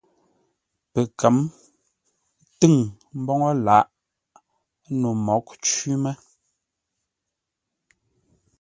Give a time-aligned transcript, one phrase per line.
[0.91, 1.37] Pəkə̌m
[2.59, 2.75] tʉ̂ŋ
[3.19, 3.85] mboŋə́ lǎʼ
[4.99, 6.15] no mǒghʼ cwí mə́.